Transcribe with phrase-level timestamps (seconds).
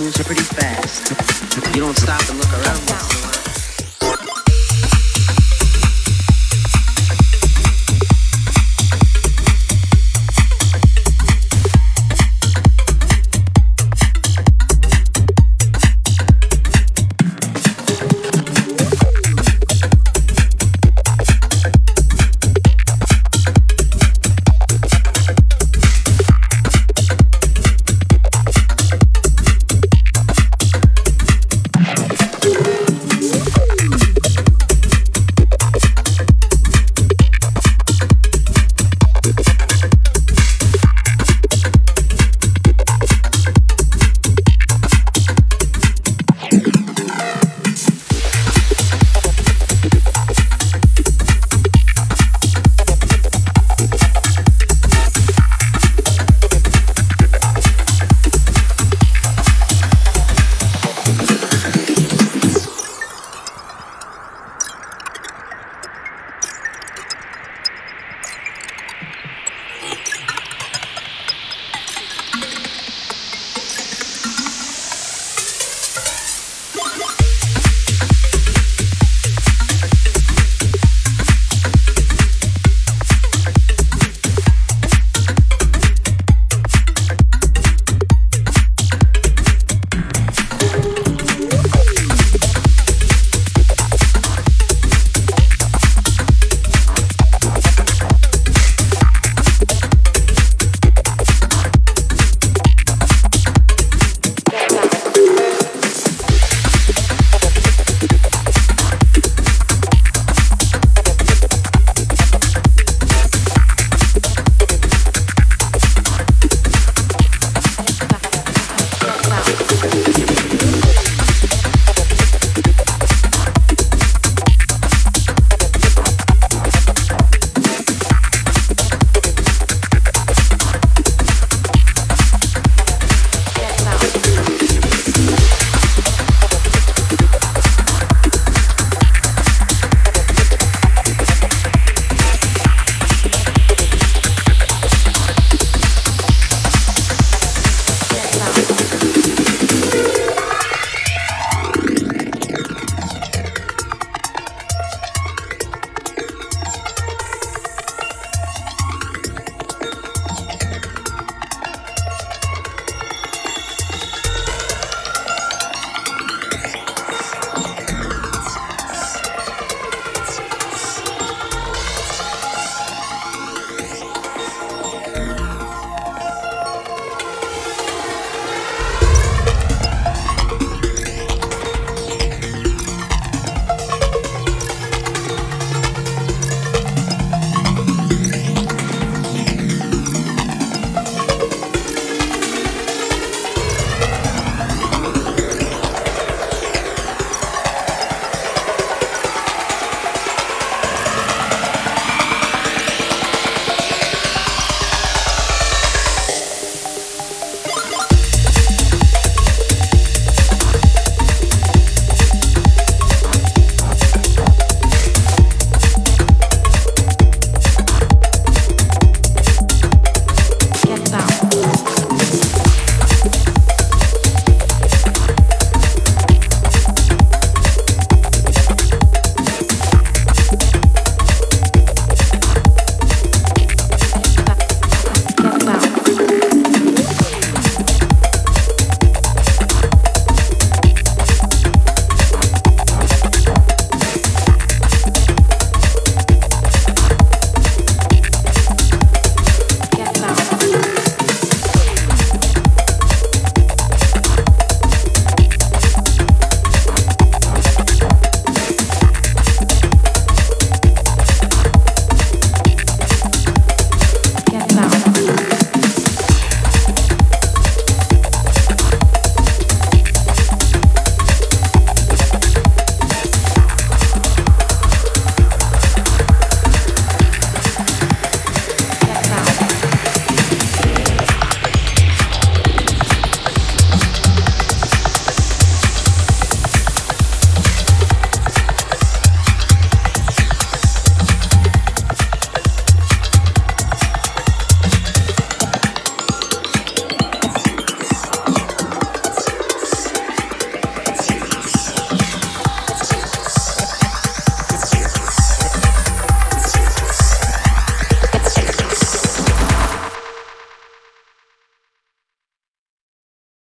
[0.00, 1.10] Moves pretty fast.
[1.74, 3.29] You don't stop and look around